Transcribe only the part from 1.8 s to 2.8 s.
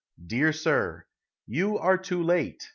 too late.